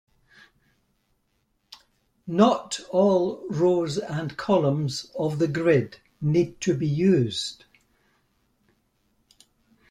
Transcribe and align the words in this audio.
Not 2.25 2.79
all 2.89 3.47
rows 3.51 3.99
and 3.99 4.35
columns 4.35 5.05
of 5.15 5.37
the 5.37 5.47
grid 5.47 5.97
need 6.19 6.59
to 6.61 6.75
be 6.75 6.87
used. 6.87 7.65